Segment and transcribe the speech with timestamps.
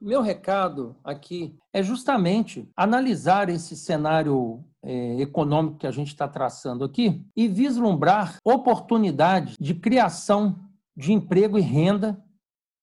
[0.00, 6.84] Meu recado aqui é justamente analisar esse cenário é, econômico que a gente está traçando
[6.84, 10.58] aqui e vislumbrar oportunidades de criação
[10.96, 12.18] de emprego e renda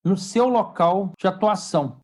[0.04, 2.00] no seu local de atuação.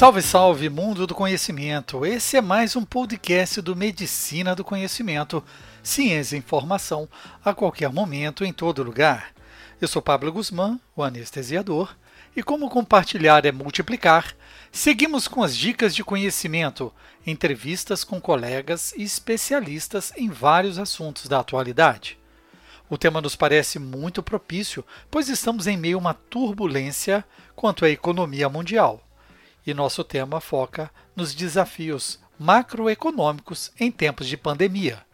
[0.00, 2.06] Salve, salve, mundo do conhecimento!
[2.06, 5.44] Esse é mais um podcast do Medicina do Conhecimento,
[5.82, 7.06] ciência e informação
[7.44, 9.34] a qualquer momento, em todo lugar.
[9.78, 11.94] Eu sou Pablo Guzmán, o anestesiador,
[12.34, 14.34] e como compartilhar é multiplicar,
[14.72, 16.90] seguimos com as dicas de conhecimento,
[17.26, 22.18] entrevistas com colegas e especialistas em vários assuntos da atualidade.
[22.88, 27.22] O tema nos parece muito propício, pois estamos em meio a uma turbulência
[27.54, 29.06] quanto à economia mundial
[29.66, 35.04] e nosso tema foca nos desafios macroeconômicos em tempos de pandemia.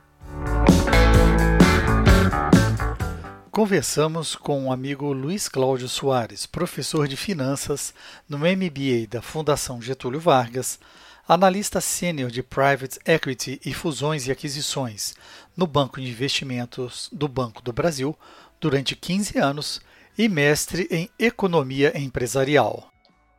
[3.51, 7.95] Conversamos com o amigo Luiz Cláudio Soares, professor de finanças
[8.29, 10.79] no MBA da Fundação Getúlio Vargas,
[11.27, 15.15] analista sênior de Private Equity e fusões e aquisições
[15.57, 18.15] no Banco de Investimentos do Banco do Brasil
[18.61, 19.81] durante 15 anos
[20.19, 22.93] e mestre em Economia Empresarial.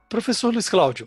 [0.09, 1.05] Professor Luiz Cláudio,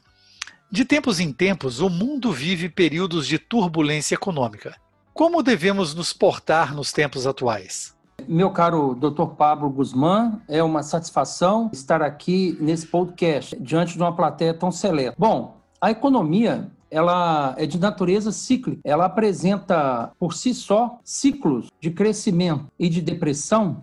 [0.70, 4.76] de tempos em tempos o mundo vive períodos de turbulência econômica.
[5.14, 7.96] Como devemos nos portar nos tempos atuais?
[8.28, 9.34] Meu caro Dr.
[9.38, 15.16] Pablo Guzmán, é uma satisfação estar aqui nesse podcast diante de uma plateia tão seleta.
[15.18, 18.82] Bom, a economia ela é de natureza cíclica.
[18.84, 23.82] Ela apresenta por si só ciclos de crescimento e de depressão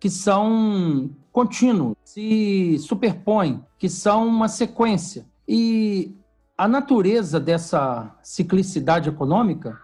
[0.00, 5.26] que são contínuos, se superpõem, que são uma sequência.
[5.46, 6.16] E
[6.56, 9.78] a natureza dessa ciclicidade econômica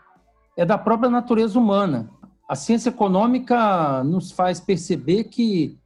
[0.57, 2.11] é da própria natureza humana.
[2.49, 5.79] A ciência econômica nos faz perceber que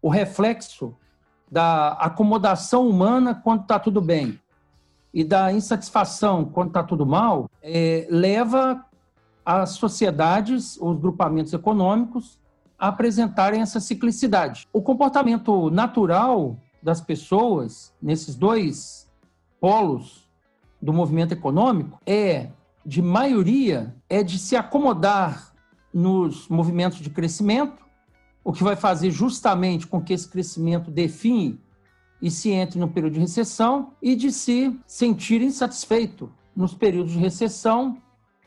[0.00, 0.94] o reflexo
[1.50, 4.38] da acomodação humana quando está tudo bem
[5.14, 8.84] e da insatisfação quando está tudo mal é, leva
[9.44, 12.38] as sociedades, os grupamentos econômicos
[12.78, 14.68] apresentarem essa ciclicidade.
[14.72, 19.10] O comportamento natural das pessoas nesses dois
[19.60, 20.28] polos
[20.80, 22.50] do movimento econômico é
[22.86, 25.52] de maioria é de se acomodar
[25.92, 27.84] nos movimentos de crescimento,
[28.44, 31.60] o que vai fazer justamente com que esse crescimento define
[32.22, 37.18] e se entre no período de recessão e de se sentir insatisfeito nos períodos de
[37.18, 37.98] recessão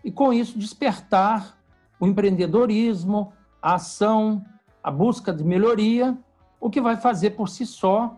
[0.04, 1.58] e com isso despertar
[2.00, 3.32] o empreendedorismo,
[3.62, 4.44] a ação,
[4.84, 6.18] a busca de melhoria,
[6.60, 8.18] o que vai fazer por si só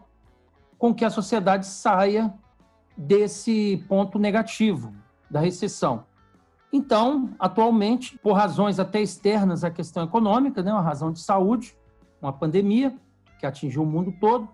[0.77, 2.33] com que a sociedade saia
[2.97, 4.93] desse ponto negativo
[5.29, 6.05] da recessão.
[6.71, 11.77] Então, atualmente, por razões até externas à questão econômica, né, uma razão de saúde,
[12.21, 12.97] uma pandemia
[13.39, 14.49] que atingiu o mundo todo,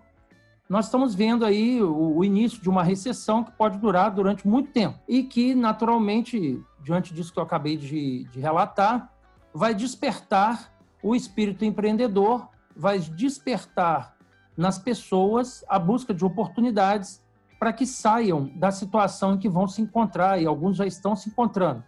[0.68, 4.70] nós estamos vendo aí o, o, início de uma recessão que pode durar durante muito
[4.70, 9.12] tempo e que, naturalmente, diante disso que eu acabei de, de relatar,
[9.52, 10.70] vai despertar
[11.02, 14.16] o espírito empreendedor vai despertar
[14.56, 17.22] nas pessoas a busca de oportunidades
[17.58, 21.28] para que saiam da situação em que vão se encontrar, e alguns já estão se
[21.28, 21.84] encontrando.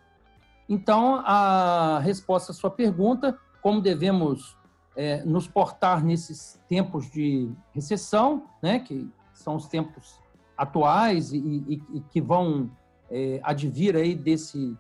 [0.69, 4.57] Então, a resposta à sua pergunta, como devemos
[4.95, 10.21] é, nos portar nesses tempos de recessão, né, que são os tempos
[10.57, 12.71] atuais e, e, e que vão
[13.11, 14.77] é, advir aí desse,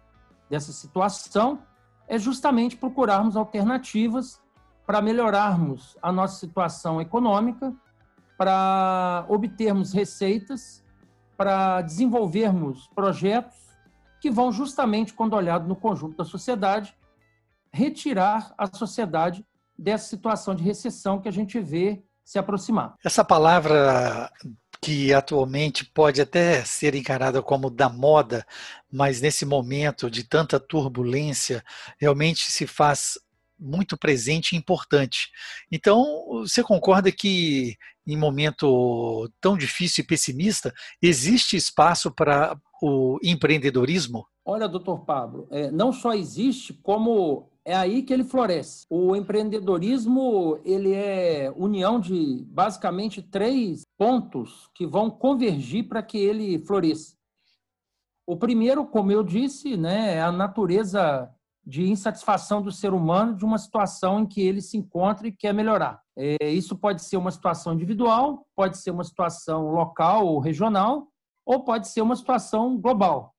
[0.49, 1.61] dessa situação,
[2.13, 4.39] é justamente procurarmos alternativas
[4.87, 7.75] para melhorarmos a nossa situação econômica,
[8.37, 10.85] para obtermos receitas,
[11.39, 13.57] para desenvolvermos projetos
[14.21, 16.95] que vão justamente, quando olhado no conjunto da sociedade,
[17.73, 19.43] retirar a sociedade
[19.79, 22.95] dessa situação de recessão que a gente vê se aproximar.
[23.03, 24.31] Essa palavra
[24.83, 28.45] que atualmente pode até ser encarada como da moda,
[28.91, 31.63] mas nesse momento de tanta turbulência,
[31.99, 33.17] realmente se faz
[33.59, 35.31] muito presente e importante.
[35.71, 37.77] Então, você concorda que
[38.07, 44.27] em momento tão difícil e pessimista, existe espaço para o empreendedorismo?
[44.45, 48.87] Olha, doutor Pablo, é, não só existe, como é aí que ele floresce.
[48.91, 56.59] O empreendedorismo ele é união de basicamente três pontos que vão convergir para que ele
[56.59, 57.17] floresça.
[58.27, 61.31] O primeiro, como eu disse, né, é a natureza
[61.65, 65.55] de insatisfação do ser humano de uma situação em que ele se encontra e quer
[65.55, 66.03] melhorar.
[66.17, 71.09] É, isso pode ser uma situação individual, pode ser uma situação local ou regional,
[71.47, 73.33] ou pode ser uma situação global,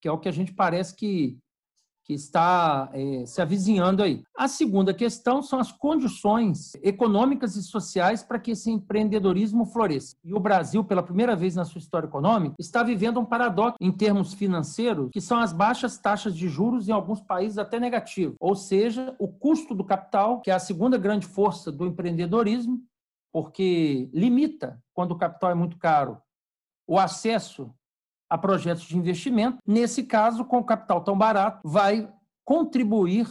[0.00, 1.38] que é o que a gente parece que
[2.08, 4.22] que está é, se avizinhando aí.
[4.34, 10.16] A segunda questão são as condições econômicas e sociais para que esse empreendedorismo floresça.
[10.24, 13.92] E o Brasil, pela primeira vez na sua história econômica, está vivendo um paradoxo em
[13.92, 18.34] termos financeiros, que são as baixas taxas de juros em alguns países até negativo.
[18.40, 22.80] Ou seja, o custo do capital, que é a segunda grande força do empreendedorismo,
[23.30, 26.16] porque limita, quando o capital é muito caro,
[26.86, 27.70] o acesso
[28.28, 29.58] a projetos de investimento.
[29.66, 32.08] Nesse caso, com o capital tão barato, vai
[32.44, 33.26] contribuir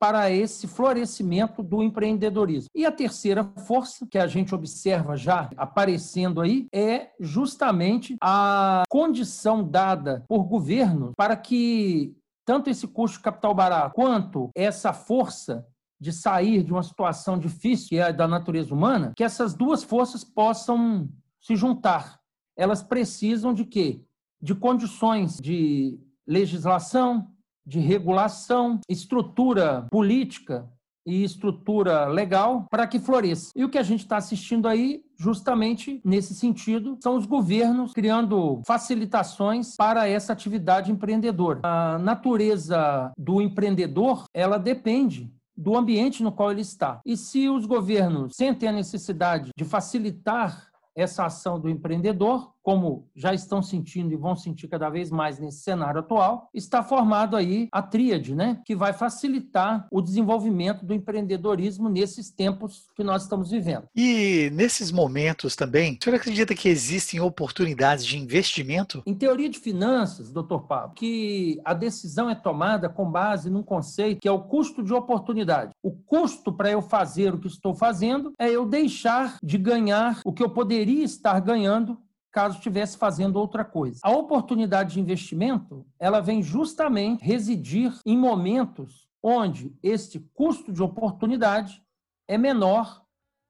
[0.00, 2.70] para esse florescimento do empreendedorismo.
[2.74, 9.62] E a terceira força que a gente observa já aparecendo aí é justamente a condição
[9.62, 12.16] dada por governo para que
[12.46, 15.66] tanto esse custo de capital barato quanto essa força
[16.00, 20.24] de sair de uma situação difícil, que é da natureza humana, que essas duas forças
[20.24, 22.18] possam se juntar.
[22.56, 24.02] Elas precisam de quê?
[24.40, 27.28] De condições de legislação,
[27.66, 30.68] de regulação, estrutura política
[31.06, 33.50] e estrutura legal para que floresça.
[33.56, 38.60] E o que a gente está assistindo aí, justamente nesse sentido, são os governos criando
[38.66, 41.60] facilitações para essa atividade empreendedora.
[41.62, 47.00] A natureza do empreendedor, ela depende do ambiente no qual ele está.
[47.04, 53.32] E se os governos sentem a necessidade de facilitar essa ação do empreendedor, como já
[53.32, 57.82] estão sentindo e vão sentir cada vez mais nesse cenário atual, está formado aí a
[57.82, 63.84] tríade, né, que vai facilitar o desenvolvimento do empreendedorismo nesses tempos que nós estamos vivendo.
[63.94, 69.02] E nesses momentos também, o senhor acredita que existem oportunidades de investimento?
[69.06, 74.20] Em teoria de finanças, doutor Pablo, que a decisão é tomada com base num conceito
[74.20, 75.72] que é o custo de oportunidade.
[75.82, 80.32] O custo para eu fazer o que estou fazendo é eu deixar de ganhar o
[80.32, 81.98] que eu poderia estar ganhando
[82.30, 84.00] caso estivesse fazendo outra coisa.
[84.02, 91.82] A oportunidade de investimento, ela vem justamente residir em momentos onde este custo de oportunidade
[92.26, 93.02] é menor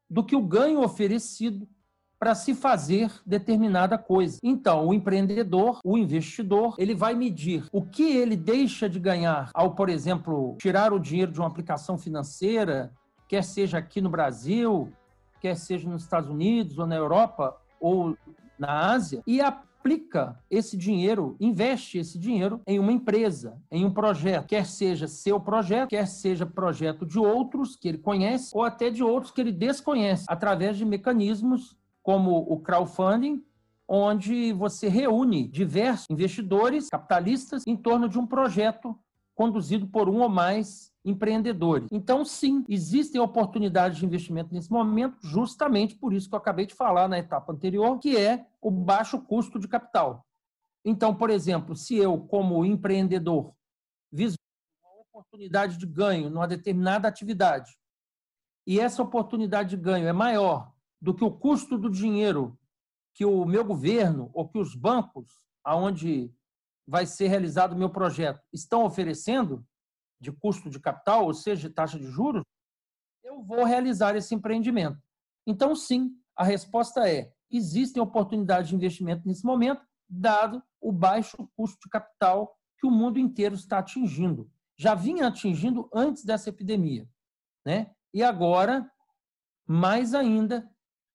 [0.09, 1.69] do que o ganho oferecido
[2.19, 4.39] para se fazer determinada coisa.
[4.43, 9.75] Então, o empreendedor, o investidor, ele vai medir o que ele deixa de ganhar ao,
[9.75, 12.93] por exemplo, tirar o dinheiro de uma aplicação financeira,
[13.27, 14.93] quer seja aqui no Brasil,
[15.41, 18.15] quer seja nos Estados Unidos ou na Europa ou
[18.61, 24.47] na Ásia e aplica esse dinheiro, investe esse dinheiro em uma empresa, em um projeto,
[24.47, 29.03] quer seja seu projeto, quer seja projeto de outros que ele conhece ou até de
[29.03, 33.43] outros que ele desconhece, através de mecanismos como o crowdfunding,
[33.89, 38.97] onde você reúne diversos investidores capitalistas em torno de um projeto
[39.41, 41.89] conduzido por um ou mais empreendedores.
[41.91, 46.75] Então, sim, existem oportunidades de investimento nesse momento, justamente por isso que eu acabei de
[46.75, 50.27] falar na etapa anterior, que é o baixo custo de capital.
[50.85, 53.55] Então, por exemplo, se eu, como empreendedor,
[54.13, 54.37] viso
[54.85, 57.79] uma oportunidade de ganho numa determinada atividade,
[58.67, 60.71] e essa oportunidade de ganho é maior
[61.01, 62.59] do que o custo do dinheiro
[63.15, 65.31] que o meu governo ou que os bancos,
[65.65, 66.31] aonde
[66.87, 69.65] vai ser realizado o meu projeto, estão oferecendo,
[70.21, 72.43] de custo de capital, ou seja, de taxa de juros,
[73.25, 74.99] eu vou realizar esse empreendimento.
[75.47, 81.79] Então, sim, a resposta é: existem oportunidades de investimento nesse momento, dado o baixo custo
[81.85, 84.51] de capital que o mundo inteiro está atingindo.
[84.79, 87.09] Já vinha atingindo antes dessa epidemia,
[87.65, 87.95] né?
[88.13, 88.91] E agora,
[89.67, 90.69] mais ainda,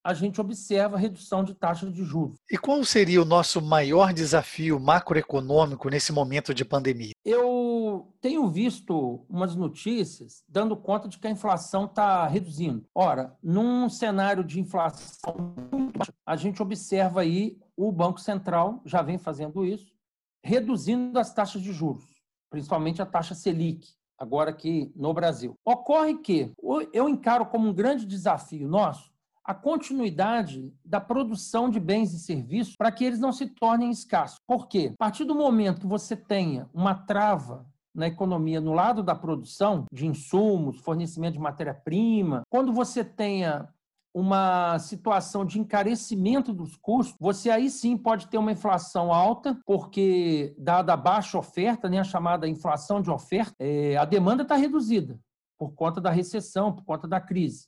[0.06, 2.38] a gente observa a redução de taxa de juros.
[2.48, 7.10] E qual seria o nosso maior desafio macroeconômico nesse momento de pandemia?
[7.24, 12.86] Eu tenho visto umas notícias dando conta de que a inflação está reduzindo.
[12.94, 19.02] Ora, num cenário de inflação muito baixa, a gente observa aí o Banco Central já
[19.02, 19.92] vem fazendo isso,
[20.40, 22.04] reduzindo as taxas de juros,
[22.48, 25.58] principalmente a taxa Selic, agora aqui no Brasil.
[25.64, 26.52] Ocorre que
[26.92, 29.15] eu encaro como um grande desafio nosso
[29.46, 34.38] a continuidade da produção de bens e serviços para que eles não se tornem escassos.
[34.46, 34.90] Por quê?
[34.94, 39.84] A partir do momento que você tenha uma trava na economia no lado da produção
[39.92, 43.68] de insumos, fornecimento de matéria-prima, quando você tenha
[44.12, 50.54] uma situação de encarecimento dos custos, você aí sim pode ter uma inflação alta, porque,
[50.58, 55.20] dada a baixa oferta, né, a chamada inflação de oferta, é, a demanda está reduzida
[55.58, 57.66] por conta da recessão, por conta da crise.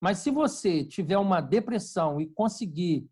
[0.00, 3.08] Mas se você tiver uma depressão e conseguir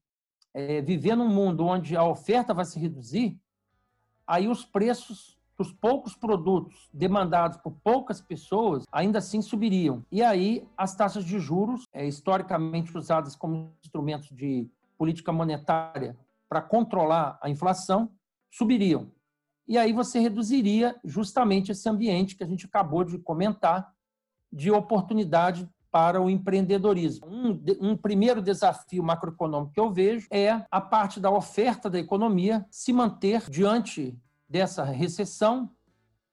[0.54, 3.38] é, viver num mundo onde a oferta vai se reduzir,
[4.26, 10.04] aí os preços os poucos produtos demandados por poucas pessoas ainda assim subiriam.
[10.12, 16.16] E aí as taxas de juros, é, historicamente usadas como instrumentos de política monetária
[16.48, 18.10] para controlar a inflação,
[18.50, 19.10] subiriam.
[19.66, 23.92] E aí você reduziria justamente esse ambiente que a gente acabou de comentar
[24.52, 27.26] de oportunidade para o empreendedorismo.
[27.26, 32.66] Um, um, primeiro desafio macroeconômico que eu vejo é a parte da oferta da economia
[32.70, 34.14] se manter diante
[34.46, 35.70] dessa recessão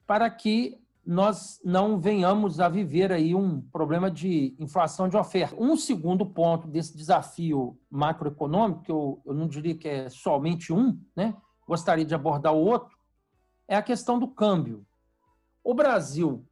[0.05, 5.55] para que nós não venhamos a viver aí um problema de inflação de oferta.
[5.57, 10.99] Um segundo ponto desse desafio macroeconômico, que eu, eu não diria que é somente um,
[11.15, 11.33] né?
[11.65, 12.97] gostaria de abordar o outro,
[13.65, 14.85] é a questão do câmbio.
[15.63, 16.45] O Brasil,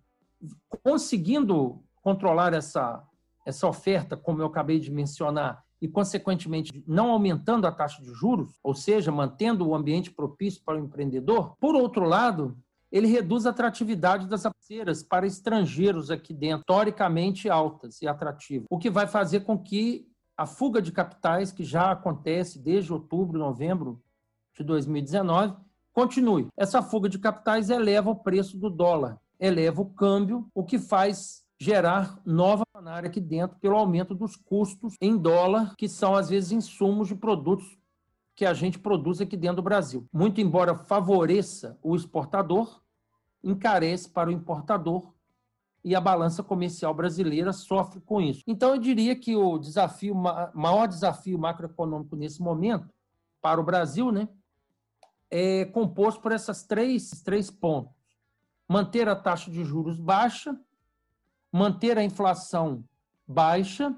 [0.82, 3.04] conseguindo controlar essa,
[3.46, 8.60] essa oferta, como eu acabei de mencionar, e, consequentemente, não aumentando a taxa de juros,
[8.64, 12.56] ou seja, mantendo o ambiente propício para o empreendedor, por outro lado,
[12.92, 18.78] ele reduz a atratividade das parceiras para estrangeiros aqui dentro, historicamente altas e atrativas, o
[18.78, 24.02] que vai fazer com que a fuga de capitais, que já acontece desde outubro, novembro
[24.56, 25.56] de 2019,
[25.94, 26.48] continue.
[26.58, 31.44] Essa fuga de capitais eleva o preço do dólar, eleva o câmbio, o que faz
[31.62, 36.52] gerar nova área aqui dentro pelo aumento dos custos em dólar, que são às vezes
[36.52, 37.78] insumos de produtos
[38.36, 40.08] que a gente produz aqui dentro do Brasil.
[40.12, 42.82] Muito embora favoreça o exportador,
[43.44, 45.14] encarece para o importador
[45.84, 48.42] e a balança comercial brasileira sofre com isso.
[48.48, 52.90] Então eu diria que o desafio maior desafio macroeconômico nesse momento
[53.40, 54.28] para o Brasil, né,
[55.30, 57.94] é composto por essas três três pontos:
[58.68, 60.60] manter a taxa de juros baixa,
[61.52, 62.84] manter a inflação
[63.28, 63.96] baixa,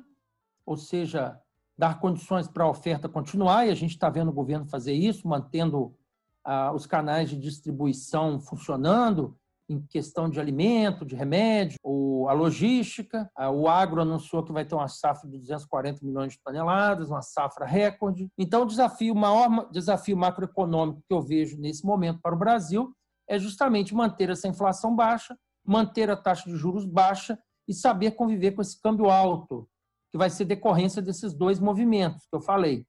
[0.65, 1.39] ou seja,
[1.77, 5.27] dar condições para a oferta continuar, e a gente está vendo o governo fazer isso,
[5.27, 5.95] mantendo
[6.43, 9.37] ah, os canais de distribuição funcionando,
[9.69, 13.29] em questão de alimento, de remédio, ou a logística.
[13.35, 17.21] Ah, o agro anunciou que vai ter uma safra de 240 milhões de toneladas, uma
[17.21, 18.29] safra recorde.
[18.37, 22.93] Então, o desafio, o maior desafio macroeconômico que eu vejo nesse momento para o Brasil
[23.27, 28.51] é justamente manter essa inflação baixa, manter a taxa de juros baixa e saber conviver
[28.51, 29.69] com esse câmbio alto,
[30.11, 32.85] que vai ser decorrência desses dois movimentos que eu falei.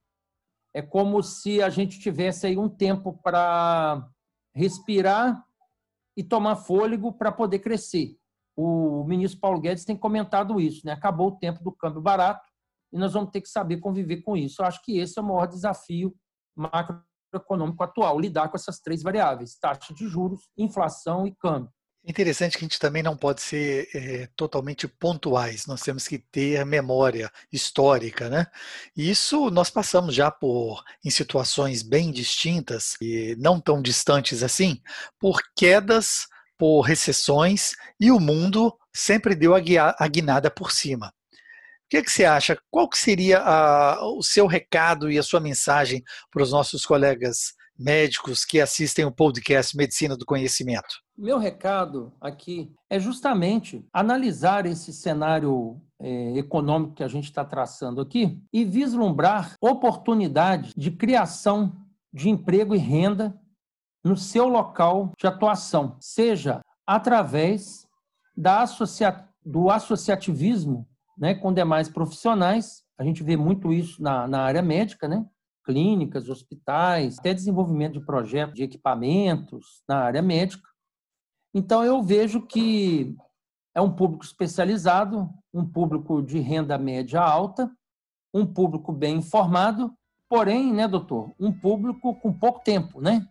[0.73, 4.05] É como se a gente tivesse aí um tempo para
[4.53, 5.43] respirar
[6.17, 8.17] e tomar fôlego para poder crescer.
[8.57, 10.93] O ministro Paulo Guedes tem comentado isso, né?
[10.93, 12.47] Acabou o tempo do câmbio barato
[12.91, 14.61] e nós vamos ter que saber conviver com isso.
[14.61, 16.15] Eu acho que esse é o maior desafio
[16.55, 21.71] macroeconômico atual, lidar com essas três variáveis: taxa de juros, inflação e câmbio.
[22.07, 26.63] Interessante que a gente também não pode ser é, totalmente pontuais, nós temos que ter
[26.63, 28.45] memória histórica, né?
[28.95, 34.79] E isso nós passamos já por em situações bem distintas e não tão distantes assim,
[35.19, 36.27] por quedas,
[36.59, 41.07] por recessões e o mundo sempre deu a, guia, a guinada por cima.
[41.07, 42.55] O que, é que você acha?
[42.69, 47.55] Qual que seria a, o seu recado e a sua mensagem para os nossos colegas
[47.77, 51.01] médicos que assistem o podcast Medicina do Conhecimento?
[51.17, 58.01] Meu recado aqui é justamente analisar esse cenário é, econômico que a gente está traçando
[58.01, 61.75] aqui e vislumbrar oportunidades de criação
[62.13, 63.37] de emprego e renda
[64.03, 67.87] no seu local de atuação, seja através
[68.37, 72.83] da associa do associativismo né, com demais profissionais.
[72.97, 75.25] A gente vê muito isso na, na área médica, né?
[75.65, 80.75] Clínicas, hospitais, até desenvolvimento de projetos de equipamentos na área médica
[81.57, 83.15] então, eu vejo que
[83.73, 87.71] é um público especializado, um público de renda média alta,
[88.33, 89.93] um público bem informado,
[90.27, 93.25] porém, né, doutor, um público com pouco tempo, né?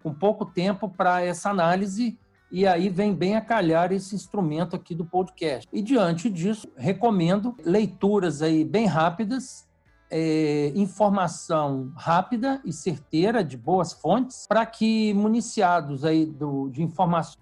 [0.00, 2.16] Com pouco tempo para essa análise,
[2.48, 5.68] e aí vem bem a calhar esse instrumento aqui do podcast.
[5.72, 9.67] E diante disso, recomendo leituras aí bem rápidas,
[10.10, 17.38] é, informação rápida e certeira de boas fontes, para que municiados aí do, de informações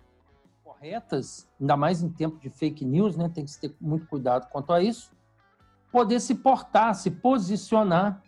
[0.65, 3.29] corretas, ainda mais em tempo de fake news, né?
[3.29, 5.11] Tem que ter muito cuidado quanto a isso.
[5.91, 8.23] Poder se portar, se posicionar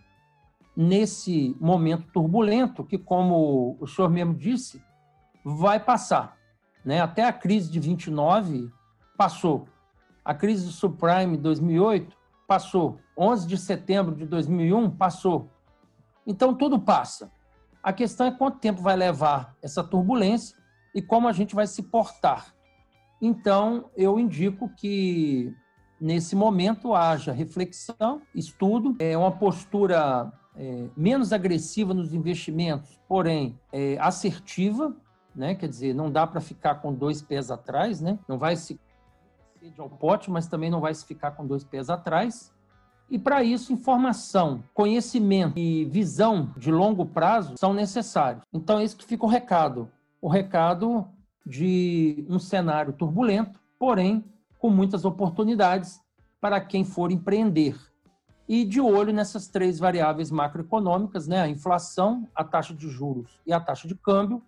[0.77, 4.83] nesse momento turbulento que, como o senhor mesmo disse,
[5.45, 6.37] vai passar.
[6.85, 7.01] Né?
[7.01, 8.71] Até a crise de 29
[9.17, 9.67] passou.
[10.25, 12.18] A crise do subprime 2008
[12.49, 12.99] passou.
[13.17, 15.51] 11 de setembro de 2001 passou.
[16.27, 17.31] Então tudo passa.
[17.83, 20.57] A questão é quanto tempo vai levar essa turbulência
[20.95, 22.55] e como a gente vai se portar.
[23.21, 25.55] Então, eu indico que
[26.01, 33.99] nesse momento haja reflexão, estudo, é uma postura é, menos agressiva nos investimentos, porém é,
[33.99, 34.97] assertiva,
[35.35, 35.55] né?
[35.55, 38.19] Quer dizer, não dá para ficar com dois pés atrás, né?
[38.29, 38.81] Não vai se
[39.61, 42.55] sede ao pote, mas também não vai se ficar com dois pés atrás.
[43.11, 48.45] E para isso, informação, conhecimento e visão de longo prazo são necessários.
[48.53, 49.91] Então, é isso que fica o recado.
[50.21, 51.07] O recado
[51.45, 54.25] de um cenário turbulento, porém
[54.59, 56.01] com muitas oportunidades
[56.41, 57.77] para quem for empreender.
[58.49, 63.53] E de olho nessas três variáveis macroeconômicas, né, a inflação, a taxa de juros e
[63.53, 64.43] a taxa de câmbio,